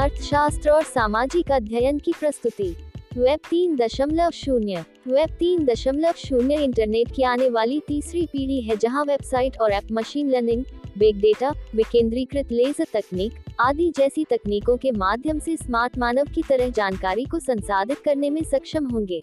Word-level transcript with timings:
अर्थशास्त्र 0.00 0.70
और 0.70 0.82
सामाजिक 0.82 1.50
अध्ययन 1.52 1.98
की 1.98 2.12
प्रस्तुति। 2.20 2.68
वेब 3.16 3.38
तीन 3.50 3.76
दशमलव 3.76 4.30
शून्य। 4.30 4.84
वेब 5.08 5.30
तीन 5.30 5.64
दशमलव 5.64 6.12
शून्य 6.12 6.54
इंटरनेट 6.64 7.12
की 7.16 7.22
आने 7.22 7.48
वाली 7.48 7.80
तीसरी 7.88 8.26
पीढ़ी 8.26 8.60
है 8.60 8.76
जहाँ 8.76 9.04
वेबसाइट 9.04 9.56
और 9.60 9.70
app 9.70 9.88
machine 9.92 10.30
learning, 10.30 10.64
big 10.98 11.20
data, 11.20 11.50
विकेंद्रीकृत 11.74 12.52
लेजर 12.52 12.86
तकनीक 12.94 13.32
आदि 13.60 13.92
जैसी 13.96 14.24
तकनीकों 14.24 14.76
के 14.76 14.90
माध्यम 14.90 15.38
से 15.38 15.56
स्मार्ट 15.56 15.98
मानव 15.98 16.24
की 16.24 16.42
तरह 16.48 16.68
जानकारी 16.68 17.24
को 17.24 17.38
संसाधित 17.38 17.98
करने 17.98 18.30
में 18.30 18.42
सक्षम 18.44 18.86
होंगे। 18.86 19.20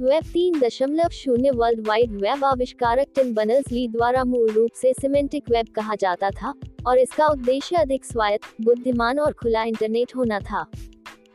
वेब 0.00 0.24
तीन 0.24 0.58
दशमलव 0.60 1.08
शून्य 1.12 1.50
वर्ल्ड 1.50 1.86
वाइड 1.86 2.12
वेब 2.12 2.44
आविष्कारक 2.44 3.06
टिम 3.16 3.32
बनर्स 3.34 3.70
ली 3.72 3.86
द्वारा 3.88 4.22
मूल 4.24 4.50
रूप 4.50 4.70
से 4.74 4.92
सिमेंटिक 4.92 5.50
वेब 5.50 5.66
कहा 5.76 5.94
जाता 5.94 6.30
था, 6.30 6.52
और 6.86 6.98
इसका 6.98 7.26
उद्देश्य 7.26 7.76
अधिक 7.76 8.04
स्वायत्त, 8.04 8.46
बुद्धिमान 8.60 9.18
और 9.18 9.32
खुला 9.32 9.64
इंटरनेट 9.64 10.16
होना 10.16 10.38
था। 10.40 10.62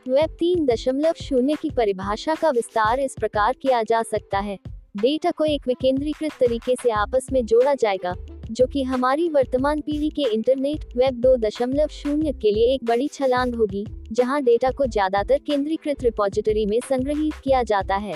वेब 0.08 0.36
तीन 0.40 0.66
दशमलव 0.66 1.22
शून्य 1.22 1.56
की 1.62 1.70
परिभाषा 1.70 2.34
का 2.34 2.50
विस्तार 2.50 3.00
इस 3.00 3.14
प्रकार 3.20 3.54
किया 3.62 3.82
जा 3.82 4.02
सकता 4.04 4.38
है। 4.40 4.58
डेटा 4.96 5.30
को 5.30 5.44
एक 5.44 5.68
विकेंद्रीकृत 5.68 6.32
तरीके 6.40 6.74
से 6.82 6.90
आपस 6.92 7.26
में 7.32 7.44
जोड़ा 7.46 7.74
जाएगा, 7.74 8.14
जो 8.50 8.66
कि 8.66 8.82
हमारी 8.84 9.28
वर्तमान 9.30 9.80
पीढ़ी 9.80 10.10
के 10.10 10.32
इंटरनेट 10.34 10.96
वेब 10.96 11.20
दो 11.20 11.36
दशमलव 11.38 11.88
शून्य 11.94 12.32
के 12.32 12.52
लिए 12.52 12.74
एक 12.74 12.84
बड़ी 12.84 13.08
छलांग 13.08 13.54
होगी, 13.54 13.86
जहाँ 14.12 14.42
डेटा 14.42 14.70
को 14.70 14.86
ज़्यादातर 14.86 15.38
केंद्रीकृत 15.46 16.02
रिपोजिटरी 16.02 16.66
में 16.66 16.80
संग्रहित 16.84 17.34
किया 17.44 17.62
जाता 17.64 17.96
है। 17.96 18.14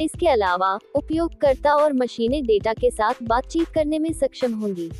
इसके 0.00 0.28
अलावा, 0.28 0.78
उपयोगकर्ता 0.94 1.74
और 1.74 1.92
मशीनें 1.92 2.42
डेटा 2.46 2.72
के 2.72 2.90
साथ 2.90 3.22
बातचीत 3.22 3.68
करने 3.68 3.98
में 3.98 4.12
सक्षम 4.12 4.54
होंगी 4.54 4.90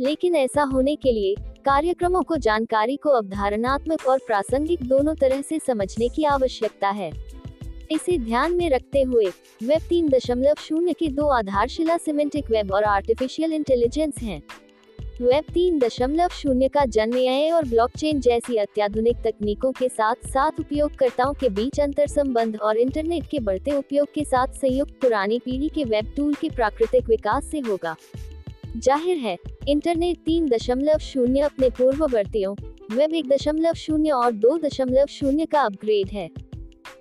लेकिन 0.00 0.36
ऐसा 0.36 0.62
होने 0.62 0.94
के 0.96 1.12
लिए, 1.12 1.34
कार्यक्रमों 1.64 2.22
को 2.22 2.36
जानकारी 2.36 2.96
को 2.96 3.10
अवधारणात्मक 3.10 4.06
और 4.08 4.18
प्रासंगिक 4.26 4.82
दोनों 4.82 5.14
तरह 5.14 5.42
से 5.42 5.58
समझने 5.58 6.08
की 6.08 6.24
आवश्यकता 6.24 6.88
है 6.90 7.10
इसे 7.90 8.18
ध्यान 8.18 8.54
में 8.54 8.68
रखते 8.70 9.02
हुए 9.02 9.26
वेब 9.62 9.88
तीन 9.88 10.08
दशमलव 10.08 10.54
शून्य 10.58 10.92
के 10.92 11.08
दो 11.08 11.26
आधारशिला 11.28 11.96
सिमेंटिक 11.96 12.50
वेब 12.50 12.72
और 12.72 12.84
आर्टिफिशियल 12.84 13.52
इंटेलिजेंस 13.52 14.18
हैं। 14.22 14.42
वेब 15.20 15.44
तीन 15.54 15.78
दशमलव 15.78 16.28
शून्य 16.32 16.68
का 16.68 16.84
जन्म 16.86 17.16
एआई 17.16 17.48
और 17.50 17.64
ब्लॉकचेन 17.68 18.20
जैसी 18.20 18.56
अत्याधुनिक 18.56 19.16
तकनीकों 19.24 19.72
के 19.72 19.88
साथ 19.88 20.26
साथ 20.26 20.60
उपयोगकर्ताओं 20.60 21.32
के 21.40 21.48
बीच 21.48 21.80
अंतर 21.80 22.06
संबंध 22.06 22.56
और 22.58 22.76
इंटरनेट 22.76 23.26
के 23.30 23.40
बढ़ते 23.40 23.76
उपयोग 23.78 24.08
के 24.14 24.24
साथ 24.24 24.54
संयुक्त 24.54 24.94
पुरानी 25.00 25.38
पीढ़ी 25.38 25.68
के 25.68 25.84
वेब 25.84 26.12
टूल 26.16 26.34
के 26.34 26.48
प्राकृतिक 26.50 27.08
विकास 27.08 27.50
से 27.50 27.58
होगा। 27.60 27.94
ज़ाहिर 28.76 29.16
है 29.18 29.36
इंटरनेट 29.68 30.24
तीन 30.26 30.48
दशमलव 30.48 30.98
शून्य 31.02 31.40
अपने 31.42 31.70
पूर्ववर्तियों 31.70 32.54
वेब 32.92 33.14
एक 33.14 33.28
दशमलव 33.28 33.74
शून्य 33.76 34.10
और 34.12 34.32
दो 34.34 34.58
दशमलव 34.58 35.06
शून्य 35.10 35.46
का 35.46 35.60
अपग्रेड 35.62 36.12
है। 36.12 36.28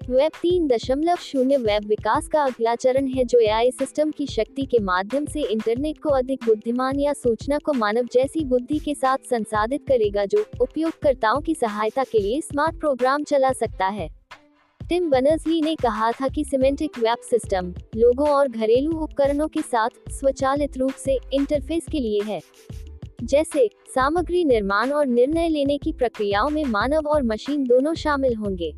वेब 0.09 0.31
तीन 0.41 0.67
दशमलव 0.67 1.15
शून्य 1.15 1.57
वेब 1.57 1.83
विकास 1.87 2.27
का 2.27 2.43
अगला 2.43 2.73
चरण 2.75 3.07
है 3.07 3.23
जो 3.23 3.39
एआई 3.39 3.71
सिस्टम 3.71 4.11
की 4.11 4.25
शक्ति 4.27 4.65
के 4.65 4.79
माध्यम 4.79 5.25
से 5.25 5.41
इंटरनेट 5.41 5.97
को 5.97 6.09
अधिक 6.09 6.45
बुद्धिमान 6.45 6.99
या 6.99 7.13
सूचना 7.13 7.57
को 7.57 7.73
मानव 7.73 8.07
जैसी 8.13 8.43
बुद्धि 8.45 8.79
के 8.79 8.95
साथ 8.95 9.17
संसाधित 9.29 9.85
करेगा 9.87 10.25
जो 10.25 10.45
उपयोगकर्ताओं 10.61 11.41
की 11.41 11.55
सहायता 11.55 12.03
के 12.03 12.19
लिए 12.19 12.41
स्मार्ट 12.41 12.79
प्रोग्राम 12.79 13.23
चला 13.23 13.51
सकता 13.51 13.87
है। 13.87 14.09
टिम 14.89 15.09
बनर्सली 15.09 15.61
ने 15.61 15.75
कहा 15.75 16.11
था 16.11 16.27
कि 16.27 16.45
सिमेंटिक 16.45 16.99
वेब 16.99 17.17
सिस्टम 17.29 17.73
लोगों 17.95 18.29
और 18.29 18.47
घरेलू 18.47 18.91
उपकरणों 18.91 19.47
के 19.47 19.61
साथ 19.61 20.11
स्वचालित 20.11 20.77
रूप 20.77 20.91
से 20.91 21.19
इंटरफेस 21.33 21.85
के 21.91 21.99
लिए 21.99 22.21
है। 22.23 22.41
जैसे 23.23 23.69
सामग्री 23.95 24.45
निर्माण 24.45 24.91
और 24.91 25.05
निर्णय 25.05 25.49
लेने 25.49 25.77
की 25.77 25.91
प्रक्रियाओं 25.91 26.49
में 26.49 26.63
मानव 26.65 27.07
और 27.07 27.23
मशीन 27.23 27.63
दोनों 27.63 27.93
शामिल 27.93 28.35
होंगे। 28.35 28.73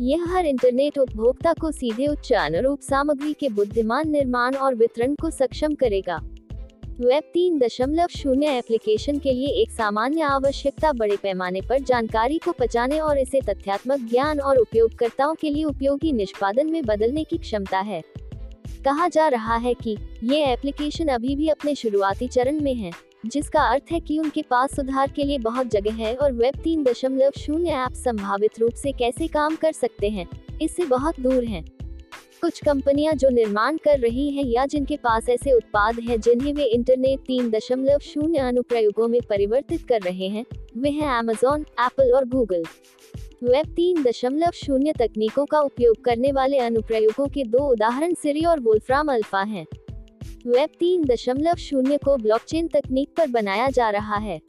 यह 0.00 0.24
हर 0.28 0.46
इंटरनेट 0.46 0.98
उपभोक्ता 0.98 1.52
को 1.52 1.70
सीधे 1.70 2.06
उच्च 2.06 2.32
अनुरूप 2.32 2.80
सामग्री 2.80 3.32
के 3.32 3.48
बुद्धिमान 3.48 4.10
निर्माण 4.10 4.54
और 4.54 4.74
वितरण 4.74 5.14
को 5.14 5.30
सक्षम 5.30 5.74
करेगा। 5.74 6.16
वेब 7.00 7.22
तीन 7.34 7.58
दशमलव 7.58 8.06
शून्य 8.06 8.46
एप्लीकेशन 8.58 9.18
के 9.18 9.32
लिए 9.32 9.48
एक 9.62 9.70
सामान्य 9.70 10.20
आवश्यकता 10.20 10.92
बड़े 10.92 11.16
पैमाने 11.16 11.60
पर 11.60 11.78
जानकारी 11.78 12.38
को 12.38 12.52
पचाने 12.52 12.98
और 13.00 13.18
इसे 13.18 13.40
तथ्यात्मक 13.40 13.98
ज्ञान 14.00 14.40
और 14.40 14.58
उपयोगकर्ताओं 14.58 15.34
के 15.34 15.50
लिए 15.50 15.64
उपयोगी 15.64 16.12
निष्पादन 16.12 16.70
में 16.70 16.82
बदलने 16.82 17.24
की 17.24 17.38
क्षमता 17.38 17.80
है। 17.80 18.02
कहा 18.84 19.08
जा 19.08 19.28
रहा 19.28 19.56
है 19.56 19.74
कि 19.74 19.96
ये 20.22 20.44
एप्लीकेशन 20.44 21.08
अभी 21.08 21.36
भी 21.36 21.48
अपने 21.48 21.74
शुरुआती 21.74 22.28
चरण 22.28 22.60
में 22.60 22.74
है। 22.74 22.90
जिसका 23.24 23.62
अर्थ 23.62 23.92
है 23.92 24.00
कि 24.00 24.18
उनके 24.18 24.42
पास 24.42 24.74
सुधार 24.76 25.10
के 25.10 25.24
लिए 25.24 25.38
बहुत 25.38 25.66
जगह 25.66 25.94
है 25.94 26.14
और 26.14 26.32
वेब 26.32 26.60
तीन 26.64 26.82
दशमलव 26.84 27.30
शून्य 27.38 27.70
ऐप 27.70 27.92
संभावित 27.94 28.58
रूप 28.58 28.72
से 28.72 28.92
कैसे 28.92 29.26
काम 29.26 29.56
कर 29.56 29.72
सकते 29.72 30.08
हैं, 30.08 30.28
इससे 30.62 30.84
बहुत 30.84 31.20
दूर 31.20 31.44
हैं। 31.44 31.64
कुछ 32.42 32.62
कंपनियाँ 32.64 33.12
जो 33.14 33.28
निर्माण 33.28 33.76
कर 33.76 33.98
रही 33.98 34.28
हैं 34.30 34.44
या 34.44 34.66
जिनके 34.66 34.96
पास 34.96 35.28
ऐसे 35.28 35.52
उत्पाद 35.52 35.98
हैं 36.00 36.20
जिन्हें 36.20 36.52
वे 36.54 36.64
इंटरनेट 36.64 37.20
तीन 37.20 37.50
दशमलव 37.50 37.98
शून्य 37.98 38.38
अनुप्रयोगों 38.38 39.08
में 39.08 39.20
परिवर्तित 39.28 39.86
कर 39.88 40.00
रहे 40.00 40.28
हैं, 40.28 40.44
वे 40.76 40.90
हैं 40.90 41.08
अमेजोन 41.08 41.64
एप्पल 41.80 42.12
और 42.12 42.24
गूगल 42.24 42.62
वेब 43.44 43.66
तीन 43.66 44.02
दशमलव 44.02 44.50
शून्य 44.54 44.92
तकनीकों 44.92 45.44
का 45.46 45.60
उपयोग 45.60 46.04
करने 46.04 46.32
वाले 46.32 46.58
अनुप्रयोगों 46.58 47.26
के 47.28 47.44
दो 47.44 47.68
उदाहरण 47.72 48.14
सिरी 48.14 48.44
और 48.44 48.60
वोल्फ्राम 48.60 49.12
अल्फ़ा 49.12 49.42
हैं 49.42 49.66
वेब 50.46 50.68
तीन 50.78 51.04
दशमलव 51.04 51.54
शून्य 51.54 51.96
को 51.96 52.16
ब्लॉकचेन 52.16 52.66
तकनीक 52.66 53.08
पर 53.16 53.26
बनाया 53.26 53.68
जा 53.68 53.88
रहा 53.90 54.16
है। 54.16 54.40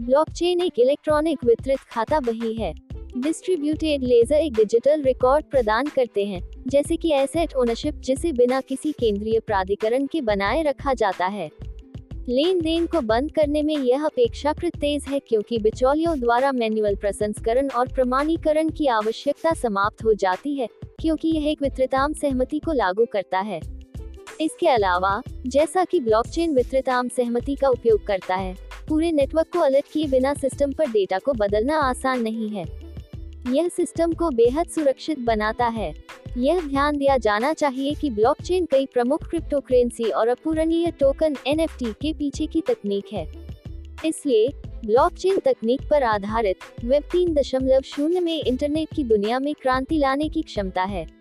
ब्लॉकचेन 0.00 0.60
एक 0.60 0.78
इलेक्ट्रॉनिक 0.78 1.44
वितरित 1.44 1.78
खाता 1.90 2.20
बही 2.20 2.52
है। 2.54 2.72
डिस्ट्रीब्यूटेड 3.16 4.02
लेजर 4.02 4.34
एक 4.34 4.52
डिजिटल 4.52 5.02
रिकॉर्ड 5.02 5.44
प्रदान 5.44 5.86
करते 5.86 6.24
हैं, 6.24 6.40
जैसे 6.68 6.96
कि 6.96 7.12
एसेट 7.12 7.54
ओनरशिप 7.54 7.94
जिसे 7.94 8.32
बिना 8.32 8.60
किसी 8.60 8.92
केंद्रीय 8.92 9.40
प्राधिकरण 9.40 10.06
के 10.06 10.20
बनाए 10.20 10.62
रखा 10.62 10.94
जाता 10.94 11.26
है। 11.26 11.50
लेन 12.28 12.60
देन 12.60 12.86
को 12.86 13.00
बंद 13.00 13.32
करने 13.32 13.62
में 13.62 13.76
यह 13.76 14.04
अपेक्षाकृत 14.04 14.76
तेज 14.76 15.04
है 15.08 15.18
क्योंकि 15.18 15.58
बिचौलियों 15.58 16.18
द्वारा 16.20 16.52
मैनुअल 16.52 16.94
प्रसंस्करण 16.94 17.68
और 17.68 17.88
प्रमाणीकरण 17.88 18.68
की 18.68 18.86
आवश्यकता 18.86 19.52
समाप्त 19.52 20.04
हो 20.04 20.14
जाती 20.14 20.54
है, 20.54 20.68
क्योंकि 21.00 21.28
यह 21.28 21.50
एक 21.50 21.62
वितरिताम 21.62 22.12
सहमति 22.12 22.58
को 22.58 22.72
लागू 22.72 23.06
करता 23.12 23.40
है। 23.40 23.60
इसके 24.40 24.68
अलावा, 24.68 25.22
जैसा 25.46 25.84
कि 25.84 26.00
ब्लॉकचेन 26.00 26.54
वितरित 26.54 26.88
आम 26.88 27.08
सहमति 27.08 27.54
का 27.54 27.68
उपयोग 27.68 28.06
करता 28.06 28.34
है, 28.34 28.56
पूरे 28.88 29.12
नेटवर्क 29.12 29.46
को 29.52 29.58
अलर्ट 29.58 29.92
किए 29.92 30.06
बिना 30.06 30.34
सिस्टम 30.34 30.72
पर 30.72 30.86
डेटा 30.86 31.18
को 31.18 31.32
बदलना 31.32 31.78
आसान 31.78 32.22
नहीं 32.22 32.48
है। 32.48 32.64
यह 33.52 33.68
सिस्टम 33.68 34.12
को 34.12 34.30
बेहद 34.30 34.66
सुरक्षित 34.66 35.18
बनाता 35.18 35.66
है। 35.66 35.94
यह 36.36 36.60
ध्यान 36.60 36.96
दिया 36.96 37.16
जाना 37.16 37.52
चाहिए 37.52 37.94
कि 37.94 38.10
ब्लॉकचेन 38.10 38.66
कई 38.66 38.86
प्रमुख 38.86 39.30
क्रिप्टो 39.30 39.60
करेंसी 39.60 40.04
और 40.04 40.28
अपूरणीय 40.28 40.90
टोकन 40.90 41.36
एनएफटी 41.46 41.92
के 41.92 42.12
पीछे 42.12 42.46
की 42.46 42.60
तकनीक 42.60 43.04
है। 43.12 43.32
इसलिए 44.06 44.48
ब्लॉकचेन 44.84 45.38
तकनीक 45.38 45.80
पर 45.90 46.02
आधारित 46.02 46.56
वेब 46.84 47.02
तीन 47.02 47.34
दशमलव 47.34 47.80
शून्य 47.80 48.20
में 48.20 48.42
इंटरनेट 48.42 48.88
की 48.96 49.04
दुनिया 49.04 49.38
में 49.38 49.54
क्रांति 49.54 49.98
लाने 49.98 50.28
की 50.28 50.42
क्षमता 50.42 50.82
है। 50.82 51.17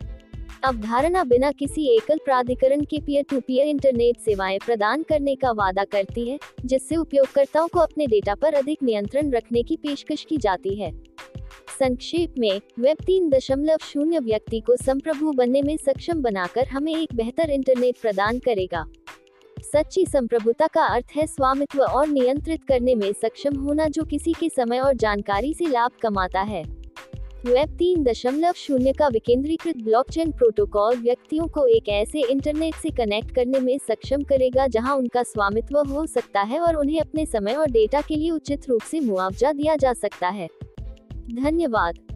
अवधारणा 0.64 1.24
बिना 1.24 1.52
किसी 1.52 1.96
एकल 1.96 2.18
प्राधिकरण 2.26 2.82
के 2.82 3.00
पीयर 3.00 3.24
टू 3.30 3.40
पीयर 3.40 3.68
इंटरनेट 3.68 4.20
सेवाएँ 4.20 4.60
प्रदान 4.66 5.04
करने 5.04 5.36
का 5.36 5.52
वादा 5.52 5.84
करती 5.84 6.30
है, 6.30 6.40
जिससे 6.66 6.96
उपयोगकर्ताओं 6.96 7.68
को 7.68 7.80
अपने 7.80 8.08
डेटा 8.08 8.36
पर 8.36 8.54
अधिक 8.54 8.84
नियंत्रण 8.84 9.32
रखने 9.32 9.64
की 9.64 9.76
पेशकश 9.76 10.26
की 10.30 10.38
जाती 10.38 10.76
है। 10.76 10.92
संक्षेप 11.80 12.34
में 12.40 12.62
वेब 12.80 12.98
तीन 13.06 13.30
दशमलव 13.30 13.78
शून्य 13.82 14.20
व्यक्ति 14.20 14.60
को 14.60 14.76
संप्रभु 14.76 15.32
बनने 15.32 15.62
में 15.62 15.78
सक्षम 15.78 16.22
बनाकर 16.22 16.68
हमें 16.68 16.96
एक 16.96 17.16
बेहतर 17.16 17.50
इंटरनेट 17.50 17.98
प्रदान 18.02 18.40
करेगा। 18.40 18.86
सच्ची 19.58 20.06
संप्रभुता 20.06 20.68
का 20.68 20.86
अर्थ 20.86 21.06
है 21.16 21.28
स्वामित्व 21.28 21.82
और 21.82 22.08
नियंत्रित 22.08 22.64
करने 22.64 22.96
में 22.96 23.14
सक्षम 23.14 23.56
होना 23.56 23.88
जो 23.88 24.04
किसी 24.04 24.34
के 24.34 24.50
समय 24.50 24.80
और 24.80 24.94
जानकारी 24.94 25.54
से 25.54 25.66
लाभ 25.66 25.92
कमाता 26.02 26.42
है। 26.42 26.77
वेब 27.48 27.70
तीन 27.78 28.04
दशमलव 28.04 28.52
शून्य 28.56 28.92
का 28.94 29.08
विकेंद्रीकृत 29.08 29.78
ब्लॉकचेन 29.78 30.32
प्रोटोकॉल 30.32 30.96
व्यक्तियों 30.96 31.48
को 31.48 31.66
एक 31.66 31.90
ऐसे 31.90 32.22
इंटरनेट 32.22 32.76
से 32.76 32.90
कनेक्ट 32.90 33.36
करने 33.36 33.60
में 33.60 33.78
सक्षम 33.78 34.24
करेगा 34.24 34.68
जहाँ 34.68 34.96
उनका 34.96 35.24
स्वामित्व 35.24 35.78
हो 35.80 36.06
सकता 36.06 36.42
है 36.42 36.60
और 36.60 36.76
उन्हें 36.76 37.00
अपने 37.00 37.26
समय 37.26 37.54
और 37.54 37.72
डेटा 37.72 38.02
के 38.02 38.16
लिए 38.16 38.32
उचित 38.32 38.70
रूप 38.70 38.82
से 38.82 39.00
मुआवजा 39.00 39.52
दिया 39.52 39.76
जा 39.76 39.94
सकता 39.94 40.30
है। 40.30 40.48
धन्यवाद। 41.44 42.07